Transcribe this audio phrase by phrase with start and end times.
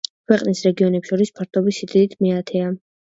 [0.29, 2.73] ქვეყნის რეგიონებს შორის ფართობის სიდიდით მეათეა.